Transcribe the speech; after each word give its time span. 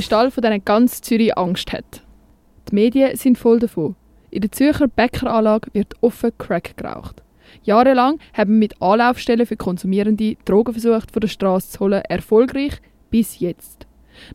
Kristall 0.00 0.30
von 0.30 0.40
denen 0.40 0.64
ganz 0.64 1.02
Zürich 1.02 1.36
Angst 1.36 1.74
hat. 1.74 2.02
Die 2.70 2.74
Medien 2.74 3.14
sind 3.16 3.36
voll 3.36 3.58
davon. 3.58 3.96
In 4.30 4.40
der 4.40 4.50
Zürcher 4.50 4.88
Bäckeranlage 4.88 5.68
wird 5.74 5.94
offen 6.00 6.30
Crack 6.38 6.74
geraucht. 6.78 7.22
Jahrelang 7.64 8.18
haben 8.32 8.58
mit 8.58 8.80
Anlaufstellen 8.80 9.44
für 9.44 9.58
Konsumierende 9.58 10.38
Drogen 10.46 10.72
versucht, 10.72 11.10
von 11.10 11.20
der 11.20 11.28
Straße 11.28 11.72
zu 11.72 11.80
holen, 11.80 12.00
erfolgreich 12.08 12.80
bis 13.10 13.40
jetzt. 13.40 13.86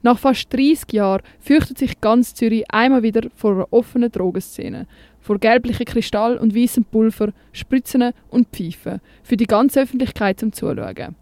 Nach 0.03 0.19
fast 0.19 0.53
30 0.53 0.93
Jahren 0.93 1.23
fürchtet 1.39 1.79
sich 1.79 1.99
ganz 1.99 2.35
Zürich 2.35 2.65
einmal 2.69 3.01
wieder 3.01 3.27
vor 3.33 3.53
einer 3.53 3.73
offenen 3.73 4.11
Drogenszene. 4.11 4.85
Vor 5.19 5.39
gelblichen 5.39 5.87
Kristall 5.87 6.37
und 6.37 6.55
weißem 6.55 6.85
Pulver, 6.85 7.33
Spritzen 7.53 8.11
und 8.29 8.49
Pfeifen. 8.49 9.01
Für 9.23 9.35
die 9.35 9.47
ganze 9.47 9.81
Öffentlichkeit 9.81 10.39
zum 10.39 10.53
Zuschauen. 10.53 11.15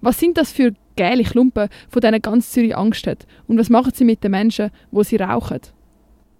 Was 0.00 0.18
sind 0.18 0.36
das 0.36 0.50
für 0.50 0.74
geile 0.96 1.24
Klumpen, 1.24 1.68
von 1.88 2.00
denen 2.00 2.22
ganz 2.22 2.50
Zürich 2.52 2.76
Angst 2.76 3.06
hat? 3.06 3.26
Und 3.46 3.58
was 3.58 3.70
machen 3.70 3.92
sie 3.94 4.04
mit 4.04 4.24
den 4.24 4.30
Menschen, 4.30 4.70
wo 4.90 5.02
sie 5.02 5.16
rauchen? 5.16 5.60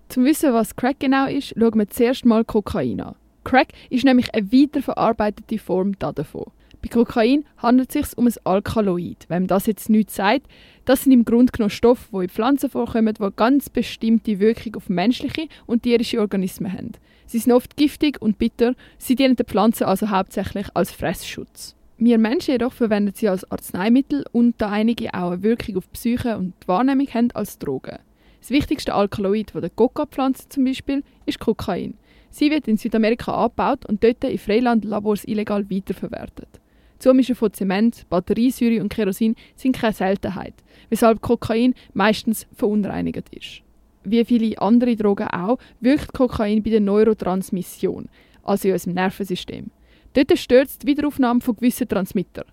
Zum 0.09 0.25
Wissen, 0.25 0.53
was 0.53 0.77
Crack 0.77 1.01
genau 1.01 1.27
ist, 1.27 1.55
schauen 1.59 1.79
wir 1.79 1.89
zuerst 1.89 2.25
mal 2.25 2.45
Kokain 2.45 3.01
an. 3.01 3.17
Crack 3.43 3.69
ist 3.91 4.05
nämlich 4.05 4.35
eine 4.35 4.51
weiterverarbeitete 4.53 5.59
Form 5.59 5.99
davon. 5.99 6.51
Bei 6.85 6.89
Kokain 6.89 7.47
handelt 7.57 7.95
es 7.95 8.11
sich 8.11 8.19
um 8.19 8.27
ein 8.27 8.35
Alkaloid. 8.45 9.25
Wenn 9.29 9.45
man 9.45 9.49
das 9.49 9.67
jetzt 9.67 9.89
nicht 9.89 10.11
sagt, 10.11 10.47
das 10.85 11.05
sind 11.05 11.13
im 11.13 11.25
Grunde 11.25 11.51
genommen 11.51 11.71
Stoffe, 11.71 12.09
die 12.13 12.25
in 12.25 12.29
Pflanzen 12.29 12.69
vorkommen, 12.69 13.15
die 13.15 13.29
ganz 13.37 13.71
bestimmte 13.71 14.39
Wirkung 14.39 14.77
auf 14.77 14.91
menschliche 14.91 15.49
und 15.67 15.83
tierische 15.83 16.21
Organismen 16.21 16.71
haben. 16.71 16.93
Sie 17.25 17.39
sind 17.39 17.53
oft 17.53 17.77
giftig 17.77 18.21
und 18.21 18.39
bitter, 18.39 18.75
sie 18.99 19.15
dienen 19.15 19.37
den 19.37 19.47
Pflanzen 19.47 19.85
also 19.85 20.11
hauptsächlich 20.11 20.67
als 20.75 20.91
Fressschutz. 20.91 21.75
Wir 22.05 22.19
Menschen 22.19 22.53
jedoch 22.53 22.75
verwenden 22.75 23.15
sie 23.15 23.31
als 23.31 23.51
Arzneimittel 23.51 24.27
und 24.31 24.57
da 24.59 24.69
einige 24.71 25.15
auch 25.15 25.31
eine 25.31 25.43
Wirkung 25.43 25.79
auf 25.79 25.87
die 25.87 25.93
Psyche 25.95 26.37
und 26.37 26.53
die 26.63 26.69
Wahrnehmung 26.69 27.07
haben 27.07 27.31
als 27.31 27.59
Drogen. 27.59 27.97
Das 28.41 28.51
wichtigste 28.51 28.93
Alkaloid 28.93 29.53
von 29.53 29.63
der 29.63 29.71
Coca-Pflanze 29.71 30.51
zum 30.51 30.65
Beispiel 30.65 31.03
ist 31.25 31.39
Kokain. 31.39 31.95
Sie 32.29 32.51
wird 32.51 32.69
in 32.69 32.77
Südamerika 32.77 33.33
abgebaut 33.33 33.87
und 33.87 34.05
dort 34.05 34.23
in 34.23 34.37
Freilandlabors 34.37 35.25
illegal 35.25 35.71
weiterverwertet. 35.71 36.61
Zumischen 36.99 37.37
von 37.37 37.55
Zement, 37.55 38.05
Batteriesäure 38.11 38.83
und 38.83 38.91
Kerosin 38.91 39.35
sind 39.57 39.75
keine 39.75 39.95
Seltenheit, 39.95 40.53
weshalb 40.91 41.23
Kokain 41.23 41.73
meistens 41.95 42.47
verunreinigt 42.53 43.31
ist. 43.31 43.63
Wie 44.05 44.27
viele 44.27 44.61
andere 44.61 44.95
Drogen 44.95 45.29
auch, 45.29 45.57
wirkt 45.81 46.13
Kokain 46.13 46.63
bei 46.63 46.69
der 46.69 46.81
Neurotransmission, 46.81 48.11
also 48.43 48.69
in 48.69 48.75
unserem 48.75 48.93
Nervensystem. 48.93 49.71
Dort 50.15 50.39
stört 50.39 50.69
es 50.69 50.79
die 50.79 50.87
Wiederaufnahme 50.87 51.41
von 51.41 51.57
gewissen 51.57 51.89
Transmittern. 51.89 52.47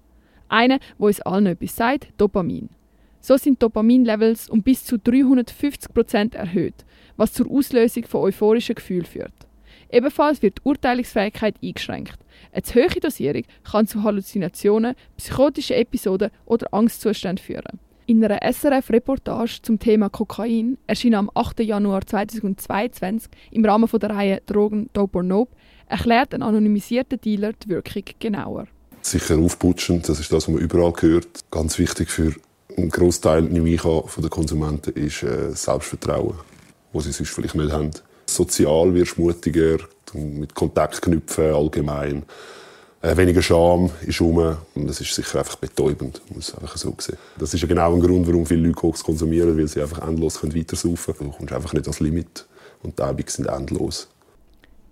Einer, 0.50 0.80
wo 0.98 1.08
uns 1.08 1.22
allen 1.22 1.46
etwas 1.46 1.76
sagt, 1.76 2.10
Dopamin. 2.18 2.70
So 3.20 3.38
sind 3.38 3.62
Dopaminlevels 3.62 4.50
um 4.50 4.64
bis 4.64 4.84
zu 4.84 4.96
350% 4.96 6.36
erhöht, 6.36 6.86
was 7.18 7.34
zur 7.34 7.50
Auslösung 7.52 8.04
von 8.06 8.22
euphorischen 8.22 8.76
Gefühlen 8.76 9.06
führt. 9.06 9.34
Ebenfalls 9.92 10.42
wird 10.42 10.58
die 10.58 10.62
Urteilungsfähigkeit 10.64 11.56
eingeschränkt. 11.62 12.18
Eine 12.52 12.64
zu 12.64 12.76
hohe 12.76 13.00
Dosierung 13.00 13.44
kann 13.64 13.88
zu 13.88 14.04
Halluzinationen, 14.04 14.96
psychotischen 15.18 15.76
Episoden 15.76 16.32
oder 16.46 16.74
Angstzuständen 16.74 17.44
führen. 17.44 17.80
In 18.12 18.22
einer 18.26 18.42
SRF-Reportage 18.42 19.62
zum 19.62 19.80
Thema 19.80 20.10
Kokain 20.10 20.78
erschien 20.86 21.16
am 21.16 21.32
8. 21.34 21.62
Januar 21.62 22.06
2022 22.06 23.32
im 23.52 23.64
Rahmen 23.64 23.88
der 23.90 24.10
Reihe 24.10 24.42
Drogen 24.46 24.90
Dope 24.92 25.20
or 25.20 25.24
Nope 25.24 25.56
erklärt 25.88 26.34
ein 26.34 26.42
anonymisierter 26.42 27.16
Dealer 27.16 27.54
die 27.54 27.70
Wirkung 27.70 28.04
genauer. 28.20 28.68
Sicher 29.02 29.38
aufputschend, 29.38 30.10
das 30.10 30.20
ist 30.20 30.30
das, 30.30 30.46
was 30.46 30.48
man 30.50 30.62
überall 30.62 30.92
hört. 31.00 31.30
Ganz 31.52 31.80
wichtig 31.80 32.10
für 32.10 32.36
einen 32.76 32.90
Großteil 32.90 33.44
der 33.44 34.30
Konsumenten 34.30 34.92
ist 34.92 35.24
äh, 35.24 35.52
Selbstvertrauen, 35.54 36.34
das 36.92 37.06
sie 37.06 37.14
sonst 37.14 37.30
vielleicht 37.30 37.56
nicht 37.56 37.72
haben. 37.72 37.92
Sozial 38.26 38.94
wirst 38.94 39.18
du 39.18 39.22
mutiger, 39.22 39.78
mit 40.14 40.54
Kontakt 40.54 41.02
knüpfen 41.02 41.56
allgemein. 41.56 42.24
Äh, 43.04 43.18
weniger 43.18 43.42
Scham 43.42 43.90
ist 44.06 44.22
rum 44.22 44.58
und 44.76 44.88
das 44.88 45.02
ist 45.02 45.16
sicher 45.16 45.40
einfach 45.40 45.56
betäubend, 45.56 46.22
muss 46.36 46.54
einfach 46.54 46.78
so 46.78 46.94
sehen. 47.00 47.18
Das 47.40 47.52
ist 47.52 47.62
ja 47.62 47.68
genau 47.68 47.96
ein 47.96 48.00
Grund, 48.00 48.28
warum 48.28 48.46
viele 48.46 48.62
Leute 48.62 48.76
Koks 48.76 49.04
konsumieren, 49.04 49.58
weil 49.58 49.68
sie 49.68 49.82
einfach 49.82 50.08
endlos 50.08 50.44
weitersaufen 50.44 51.16
können. 51.16 51.32
Du 51.32 51.38
kommst 51.38 51.54
einfach 51.54 51.74
nicht 51.74 51.86
ans 51.86 52.00
Limit 52.00 52.46
und 52.84 53.00
die 53.00 53.04
Abende 53.04 53.32
sind 53.32 53.48
endlos. 53.48 54.08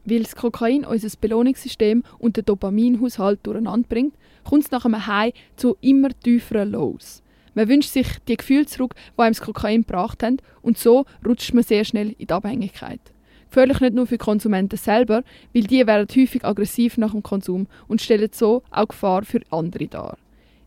Weil 0.06 0.24
das 0.24 0.36
Kokain 0.36 0.86
unser 0.86 1.10
Belohnungssystem 1.22 2.04
und 2.18 2.36
den 2.36 2.46
Dopaminhaushalt 2.46 3.42
durcheinander 3.44 3.88
bringt, 3.88 4.16
kommt 4.44 4.64
es 4.64 4.72
nach 4.72 4.86
einem 4.86 5.06
High 5.06 5.34
zu 5.56 5.78
immer 5.80 6.10
tieferen 6.24 6.72
Lows. 6.72 7.22
Man 7.54 7.70
wünscht 7.70 7.92
sich 7.92 8.08
die 8.28 8.38
Gefühle 8.38 8.66
zurück, 8.66 8.96
die 9.18 9.22
einem 9.22 9.34
das 9.34 9.42
Kokain 9.42 9.82
gebracht 9.82 10.24
haben, 10.24 10.38
und 10.64 10.80
so 10.80 11.06
rutscht 11.24 11.54
man 11.54 11.64
sehr 11.64 11.86
schnell 11.86 12.16
in 12.18 12.26
die 12.26 12.34
Abhängigkeit. 12.34 13.02
Gefährlich 13.50 13.80
nicht 13.80 13.96
nur 13.96 14.06
für 14.06 14.18
Konsumenten 14.18 14.78
selber, 14.78 15.24
weil 15.54 15.64
die 15.64 15.86
werden 15.88 16.08
häufig 16.16 16.46
aggressiv 16.46 16.98
nach 16.98 17.12
dem 17.12 17.24
Konsum 17.24 17.68
und 17.88 18.02
stellen 18.02 18.30
so 18.32 18.62
auch 18.70 18.88
Gefahr 18.88 19.24
für 19.24 19.42
andere 19.50 19.88
dar. 19.88 20.18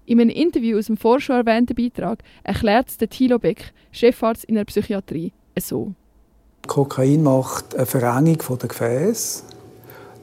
In 0.05 0.21
einem 0.21 0.31
Interview 0.31 0.79
aus 0.79 0.87
dem 0.87 0.97
vorher 0.97 1.37
erwähnten 1.37 1.77
Beitrag 1.77 2.19
erklärt 2.43 2.89
es 2.89 2.97
Thilo 3.09 3.39
Beck, 3.39 3.73
Chefarzt 3.93 4.45
in 4.45 4.57
der 4.57 4.65
Psychiatrie, 4.65 5.33
so. 5.59 5.93
Kokain 6.67 7.23
macht 7.23 7.77
eine 7.77 7.87
Verengung 7.87 8.39
der 8.59 8.69
Gefäße, 8.69 9.45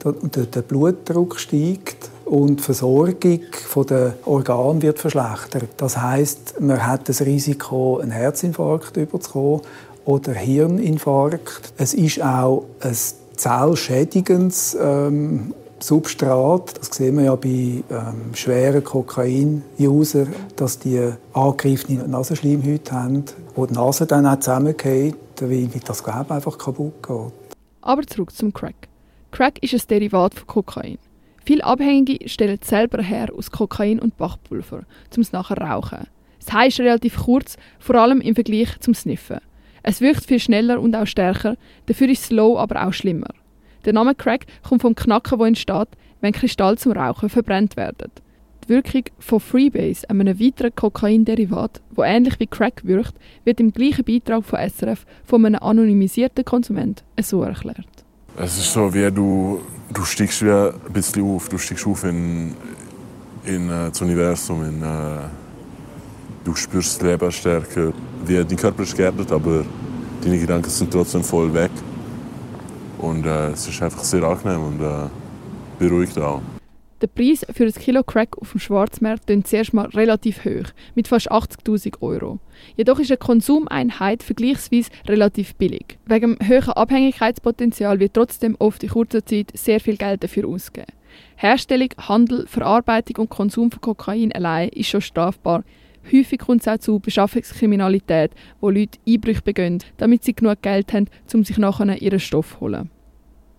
der 0.04 0.62
Blutdruck 0.62 1.38
steigt 1.38 2.10
und 2.24 2.60
die 2.60 2.62
Versorgung 2.62 3.40
der 3.88 4.14
Organe 4.24 4.82
wird 4.82 4.98
verschlechtert. 4.98 5.68
Das 5.78 5.96
heißt, 5.96 6.60
man 6.60 6.86
hat 6.86 7.08
das 7.08 7.22
Risiko, 7.22 7.98
einen 7.98 8.10
Herzinfarkt 8.10 8.94
zu 8.94 9.06
bekommen 9.06 9.62
oder 10.10 10.34
Hirninfarkt. 10.34 11.72
Es 11.78 11.94
ist 11.94 12.20
auch 12.20 12.66
ein 12.80 12.96
zellschädigendes 13.36 14.76
ähm, 14.80 15.54
Substrat, 15.78 16.78
das 16.78 16.88
sehen 16.88 17.16
wir 17.16 17.24
ja 17.24 17.34
bei 17.36 17.48
ähm, 17.48 18.34
schweren 18.34 18.84
Kokain-User, 18.84 20.26
dass 20.56 20.78
die 20.78 21.10
angegriffene 21.32 22.06
Nasenschleimhäute 22.06 22.92
haben, 22.92 23.24
wo 23.54 23.64
die 23.64 23.74
Nase 23.74 24.06
dann 24.06 24.26
auch 24.26 24.38
zusammengeht, 24.40 25.16
weil 25.40 25.70
das 25.86 26.04
Gewebe 26.04 26.34
einfach 26.34 26.58
kaputt 26.58 27.02
geht. 27.02 27.32
Aber 27.80 28.06
zurück 28.06 28.34
zum 28.34 28.52
Crack. 28.52 28.88
Crack 29.30 29.62
ist 29.62 29.72
ein 29.72 29.80
Derivat 29.88 30.34
von 30.34 30.46
Kokain. 30.46 30.98
Viele 31.44 31.64
Abhängige 31.64 32.28
stellen 32.28 32.58
es 32.60 32.68
selber 32.68 33.00
her 33.02 33.28
aus 33.34 33.50
Kokain 33.50 34.00
und 34.00 34.18
Bachpulver, 34.18 34.82
um 35.16 35.22
es 35.22 35.32
nachher 35.32 35.56
rauchen. 35.56 36.06
Das 36.44 36.52
heißt 36.52 36.80
relativ 36.80 37.16
kurz, 37.16 37.56
vor 37.78 37.94
allem 37.94 38.20
im 38.20 38.34
Vergleich 38.34 38.78
zum 38.80 38.92
Sniffen. 38.92 39.40
Es 39.82 40.00
wirkt 40.00 40.26
viel 40.26 40.38
schneller 40.38 40.80
und 40.80 40.94
auch 40.94 41.06
stärker, 41.06 41.56
dafür 41.86 42.08
ist 42.08 42.24
Slow 42.24 42.58
aber 42.58 42.86
auch 42.86 42.92
schlimmer. 42.92 43.30
Der 43.84 43.92
Name 43.92 44.14
Crack 44.14 44.46
kommt 44.62 44.82
vom 44.82 44.94
Knacken, 44.94 45.38
wo 45.38 45.44
entsteht, 45.44 45.88
wenn 46.20 46.32
Kristall 46.32 46.76
zum 46.76 46.92
Rauchen 46.92 47.30
verbrennt 47.30 47.76
werden. 47.76 48.10
Die 48.64 48.68
Wirkung 48.68 49.04
von 49.18 49.40
Freebase, 49.40 50.08
einem 50.10 50.38
weiteren 50.38 50.74
Kokainderivat, 50.74 51.80
wo 51.92 52.02
ähnlich 52.02 52.38
wie 52.38 52.46
Crack 52.46 52.82
wirkt, 52.84 53.14
wird 53.44 53.58
im 53.58 53.72
gleichen 53.72 54.04
Beitrag 54.04 54.44
von 54.44 54.58
SRF 54.58 55.06
von 55.24 55.46
einem 55.46 55.62
anonymisierten 55.62 56.44
Konsument 56.44 57.02
so 57.20 57.42
erklärt. 57.42 57.86
Es 58.36 58.58
ist 58.58 58.72
so, 58.72 58.92
wie 58.92 59.10
du, 59.10 59.60
du 59.92 60.04
steigst 60.04 60.44
wie 60.44 60.50
ein 60.50 60.74
bisschen 60.92 61.24
auf. 61.24 61.48
Du 61.48 61.58
steigst 61.58 61.86
auf 61.86 62.04
in, 62.04 62.54
in 63.44 63.68
äh, 63.68 63.88
das 63.88 64.00
Universum, 64.00 64.62
in, 64.62 64.82
äh, 64.82 65.20
du 66.44 66.54
spürst 66.54 67.00
das 67.00 67.08
Leben 67.08 67.32
stärker. 67.32 67.92
Wie, 68.24 68.34
dein 68.34 68.56
Körper 68.56 68.82
ist 68.82 68.96
geerdet, 68.96 69.30
aber 69.32 69.64
deine 70.22 70.38
Gedanken 70.38 70.70
sind 70.70 70.92
trotzdem 70.92 71.22
voll 71.22 71.52
weg. 71.52 71.70
Und 72.98 73.24
äh, 73.26 73.48
es 73.48 73.66
ist 73.66 73.82
einfach 73.82 74.04
sehr 74.04 74.22
angenehm 74.22 74.62
und 74.62 74.80
äh, 74.80 75.08
beruhigt 75.78 76.18
auch. 76.18 76.42
Der 77.00 77.06
Preis 77.06 77.46
für 77.50 77.64
ein 77.64 77.72
Kilo 77.72 78.02
Crack 78.02 78.36
auf 78.36 78.50
dem 78.50 78.60
Schwarzmarkt 78.60 79.26
klingt 79.26 79.46
zuerst 79.46 79.72
mal 79.72 79.86
relativ 79.86 80.44
hoch, 80.44 80.68
mit 80.94 81.08
fast 81.08 81.32
80.000 81.32 82.02
Euro. 82.02 82.40
Jedoch 82.76 82.98
ist 82.98 83.10
eine 83.10 83.16
Konsumeinheit 83.16 84.22
vergleichsweise 84.22 84.90
relativ 85.08 85.54
billig. 85.54 85.98
Wegen 86.04 86.36
dem 86.36 86.46
hohen 86.46 86.74
Abhängigkeitspotenzial 86.74 88.00
wird 88.00 88.12
trotzdem 88.12 88.54
oft 88.58 88.82
in 88.82 88.90
kurzer 88.90 89.24
Zeit 89.24 89.50
sehr 89.54 89.80
viel 89.80 89.96
Geld 89.96 90.22
dafür 90.22 90.46
ausgegeben. 90.46 90.92
Herstellung, 91.36 91.88
Handel, 91.96 92.46
Verarbeitung 92.46 93.16
und 93.16 93.30
Konsum 93.30 93.70
von 93.70 93.80
Kokain 93.80 94.30
allein 94.32 94.68
ist 94.68 94.88
schon 94.88 95.00
strafbar, 95.00 95.64
Häufig 96.12 96.40
kommt 96.40 96.62
es 96.62 96.68
auch 96.68 96.78
zu 96.78 96.98
Beschaffungskriminalität, 96.98 98.32
wo 98.60 98.70
Leute 98.70 98.98
Einbrüche 99.06 99.42
begehen, 99.42 99.82
damit 99.96 100.24
sie 100.24 100.34
genug 100.34 100.62
Geld 100.62 100.92
haben, 100.92 101.08
um 101.34 101.44
sich 101.44 101.58
nachher 101.58 102.00
ihren 102.00 102.20
Stoff 102.20 102.54
zu 102.54 102.60
holen. 102.60 102.90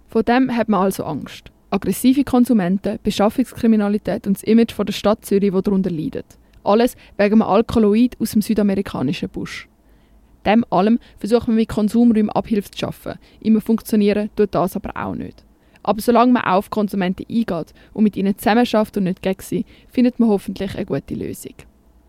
Von 0.08 0.24
dem 0.24 0.56
hat 0.56 0.68
man 0.68 0.82
also 0.82 1.04
Angst. 1.04 1.52
Aggressive 1.70 2.26
Konsumenten, 2.26 3.00
Beschaffungskriminalität 3.02 4.28
und 4.28 4.36
das 4.36 4.44
Image 4.44 4.74
von 4.74 4.86
der 4.86 4.94
Stadt 4.94 5.24
Zürich, 5.24 5.52
das 5.54 5.64
darunter 5.64 5.90
leidet. 5.90 6.26
Alles 6.64 6.98
wegen 7.18 7.36
einem 7.36 7.42
Alkaloid 7.44 8.20
aus 8.20 8.32
dem 8.32 8.42
südamerikanischen 8.42 9.30
Busch. 9.30 9.70
Dem 10.46 10.66
allem 10.70 11.00
versucht 11.18 11.48
man 11.48 11.56
mit 11.56 11.70
Konsumräumen 11.70 12.30
Abhilfe 12.30 12.72
zu 12.72 12.80
schaffen. 12.80 13.14
Immer 13.40 13.62
funktionieren 13.62 14.30
tut 14.36 14.54
das 14.54 14.76
aber 14.76 14.92
auch 14.96 15.16
nicht. 15.16 15.46
Aber 15.84 16.02
solange 16.02 16.34
man 16.34 16.44
auf 16.44 16.70
Konsumenten 16.70 17.26
eingeht 17.30 17.74
und 17.94 18.04
mit 18.04 18.18
ihnen 18.18 18.38
zusammenarbeitet 18.38 18.98
und 18.98 19.04
nicht 19.06 19.22
gegen 19.22 19.42
sie, 19.42 19.66
findet 19.88 20.20
man 20.20 20.30
hoffentlich 20.30 20.76
eine 20.76 20.86
gute 20.86 21.16
Lösung. 21.16 21.56